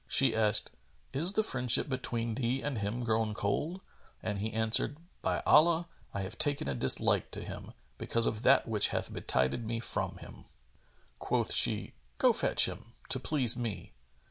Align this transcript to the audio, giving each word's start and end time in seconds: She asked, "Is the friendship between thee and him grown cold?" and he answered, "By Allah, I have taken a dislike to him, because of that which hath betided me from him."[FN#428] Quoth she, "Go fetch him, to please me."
She 0.07 0.35
asked, 0.35 0.71
"Is 1.13 1.33
the 1.33 1.43
friendship 1.43 1.87
between 1.87 2.33
thee 2.33 2.63
and 2.63 2.79
him 2.79 3.03
grown 3.03 3.35
cold?" 3.35 3.81
and 4.23 4.39
he 4.39 4.51
answered, 4.51 4.97
"By 5.21 5.41
Allah, 5.45 5.89
I 6.11 6.21
have 6.21 6.39
taken 6.39 6.67
a 6.67 6.73
dislike 6.73 7.29
to 7.29 7.43
him, 7.43 7.73
because 7.99 8.25
of 8.25 8.41
that 8.41 8.67
which 8.67 8.87
hath 8.87 9.13
betided 9.13 9.63
me 9.63 9.79
from 9.79 10.17
him."[FN#428] 10.17 10.45
Quoth 11.19 11.53
she, 11.53 11.93
"Go 12.17 12.33
fetch 12.33 12.65
him, 12.65 12.93
to 13.09 13.19
please 13.19 13.55
me." 13.55 13.93